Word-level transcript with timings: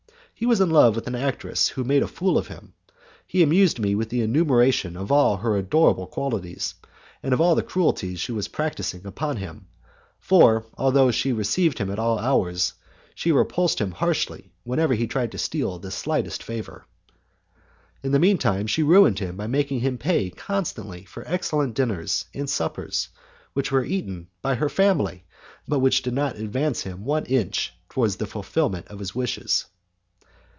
He 0.33 0.47
was 0.47 0.59
in 0.59 0.71
love 0.71 0.95
with 0.95 1.05
an 1.05 1.13
actress 1.13 1.67
who 1.69 1.83
made 1.83 2.01
a 2.01 2.07
fool 2.07 2.35
of 2.35 2.47
him. 2.47 2.73
He 3.27 3.43
amused 3.43 3.77
me 3.79 3.93
with 3.93 4.09
the 4.09 4.21
enumeration 4.21 4.97
of 4.97 5.11
all 5.11 5.37
her 5.37 5.55
adorable 5.55 6.07
qualities, 6.07 6.73
and 7.21 7.31
of 7.31 7.39
all 7.39 7.53
the 7.53 7.61
cruelties 7.61 8.19
she 8.19 8.31
was 8.31 8.47
practising 8.47 9.05
upon 9.05 9.37
him, 9.37 9.67
for, 10.17 10.65
although 10.79 11.11
she 11.11 11.31
received 11.31 11.77
him 11.77 11.91
at 11.91 11.99
all 11.99 12.17
hours, 12.17 12.73
she 13.13 13.31
repulsed 13.31 13.77
him 13.79 13.91
harshly 13.91 14.49
whenever 14.63 14.95
he 14.95 15.05
tried 15.05 15.31
to 15.33 15.37
steal 15.37 15.77
the 15.77 15.91
slightest 15.91 16.41
favour. 16.41 16.87
In 18.01 18.11
the 18.11 18.17
mean 18.17 18.39
time, 18.39 18.65
she 18.65 18.81
ruined 18.81 19.19
him 19.19 19.37
by 19.37 19.45
making 19.45 19.81
him 19.81 19.99
pay 19.99 20.31
constantly 20.31 21.05
for 21.05 21.23
excellent 21.27 21.75
dinners 21.75 22.25
and 22.33 22.49
suppers, 22.49 23.09
which 23.53 23.71
were 23.71 23.85
eaten 23.85 24.27
by 24.41 24.55
her 24.55 24.69
family, 24.69 25.23
but 25.67 25.81
which 25.81 26.01
did 26.01 26.15
not 26.15 26.37
advance 26.37 26.81
him 26.81 27.05
one 27.05 27.27
inch 27.27 27.75
towards 27.89 28.15
the 28.15 28.25
fulfilment 28.25 28.87
of 28.87 28.97
his 28.97 29.13
wishes. 29.13 29.65